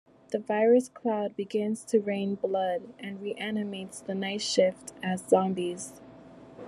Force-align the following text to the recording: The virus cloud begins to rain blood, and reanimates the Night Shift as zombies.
The 0.31 0.39
virus 0.39 0.89
cloud 0.89 1.35
begins 1.35 1.85
to 1.85 1.99
rain 1.99 2.33
blood, 2.33 2.91
and 2.97 3.21
reanimates 3.21 4.01
the 4.01 4.15
Night 4.15 4.41
Shift 4.41 4.93
as 5.03 5.21
zombies. 5.27 6.01